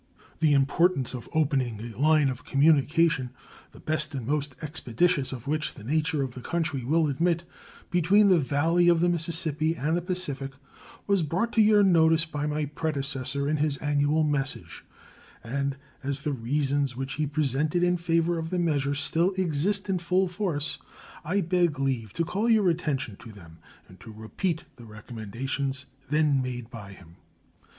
[0.39, 3.29] The importance of opening "a line of communication,
[3.69, 7.43] the best and most expeditious of which the nature of the country will admit,"
[7.91, 10.53] between the Valley of the Mississippi and the Pacific
[11.05, 14.83] was brought to your notice by my predecessor in his annual message;
[15.43, 19.99] and as the reasons which he presented in favor of the measure still exist in
[19.99, 20.79] full force,
[21.23, 26.41] I beg leave to call your attention to them and to repeat the recommendations then
[26.41, 27.17] made by him.